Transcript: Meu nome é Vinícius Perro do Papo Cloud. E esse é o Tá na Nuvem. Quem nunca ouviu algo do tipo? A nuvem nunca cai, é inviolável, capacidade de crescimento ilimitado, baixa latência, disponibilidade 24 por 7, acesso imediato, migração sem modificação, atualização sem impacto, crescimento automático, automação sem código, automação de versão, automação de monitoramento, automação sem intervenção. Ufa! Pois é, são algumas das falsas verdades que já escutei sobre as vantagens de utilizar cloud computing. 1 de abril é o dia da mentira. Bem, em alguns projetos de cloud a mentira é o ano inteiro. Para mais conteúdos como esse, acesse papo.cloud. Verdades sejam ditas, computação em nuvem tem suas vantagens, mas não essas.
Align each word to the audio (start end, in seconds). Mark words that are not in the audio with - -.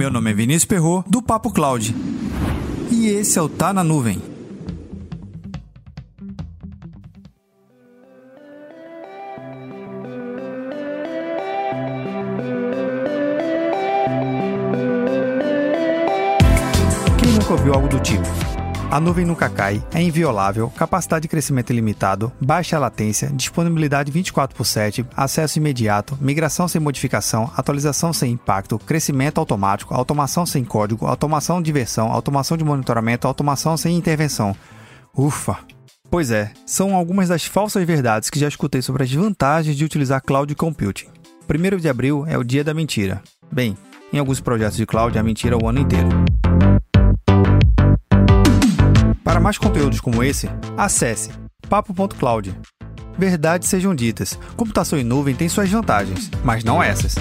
Meu 0.00 0.10
nome 0.10 0.30
é 0.30 0.32
Vinícius 0.32 0.64
Perro 0.64 1.04
do 1.06 1.20
Papo 1.20 1.52
Cloud. 1.52 1.94
E 2.90 3.08
esse 3.08 3.38
é 3.38 3.42
o 3.42 3.50
Tá 3.50 3.70
na 3.70 3.84
Nuvem. 3.84 4.18
Quem 17.18 17.32
nunca 17.34 17.52
ouviu 17.52 17.74
algo 17.74 17.88
do 17.88 18.00
tipo? 18.00 18.49
A 18.90 18.98
nuvem 18.98 19.24
nunca 19.24 19.48
cai, 19.48 19.80
é 19.94 20.02
inviolável, 20.02 20.68
capacidade 20.68 21.22
de 21.22 21.28
crescimento 21.28 21.70
ilimitado, 21.70 22.32
baixa 22.40 22.76
latência, 22.76 23.30
disponibilidade 23.32 24.10
24 24.10 24.56
por 24.56 24.64
7, 24.64 25.06
acesso 25.16 25.60
imediato, 25.60 26.18
migração 26.20 26.66
sem 26.66 26.80
modificação, 26.80 27.52
atualização 27.56 28.12
sem 28.12 28.32
impacto, 28.32 28.80
crescimento 28.80 29.38
automático, 29.38 29.94
automação 29.94 30.44
sem 30.44 30.64
código, 30.64 31.06
automação 31.06 31.62
de 31.62 31.70
versão, 31.70 32.10
automação 32.10 32.56
de 32.56 32.64
monitoramento, 32.64 33.28
automação 33.28 33.76
sem 33.76 33.96
intervenção. 33.96 34.56
Ufa! 35.16 35.58
Pois 36.10 36.32
é, 36.32 36.50
são 36.66 36.96
algumas 36.96 37.28
das 37.28 37.44
falsas 37.44 37.86
verdades 37.86 38.28
que 38.28 38.40
já 38.40 38.48
escutei 38.48 38.82
sobre 38.82 39.04
as 39.04 39.12
vantagens 39.12 39.76
de 39.76 39.84
utilizar 39.84 40.20
cloud 40.20 40.52
computing. 40.56 41.06
1 41.48 41.76
de 41.76 41.88
abril 41.88 42.24
é 42.26 42.36
o 42.36 42.42
dia 42.42 42.64
da 42.64 42.74
mentira. 42.74 43.22
Bem, 43.52 43.78
em 44.12 44.18
alguns 44.18 44.40
projetos 44.40 44.76
de 44.76 44.84
cloud 44.84 45.16
a 45.16 45.22
mentira 45.22 45.54
é 45.54 45.64
o 45.64 45.68
ano 45.68 45.78
inteiro. 45.78 46.39
Para 49.30 49.38
mais 49.38 49.56
conteúdos 49.56 50.00
como 50.00 50.24
esse, 50.24 50.50
acesse 50.76 51.30
papo.cloud. 51.68 52.52
Verdades 53.16 53.68
sejam 53.68 53.94
ditas, 53.94 54.36
computação 54.56 54.98
em 54.98 55.04
nuvem 55.04 55.36
tem 55.36 55.48
suas 55.48 55.70
vantagens, 55.70 56.28
mas 56.42 56.64
não 56.64 56.82
essas. 56.82 57.14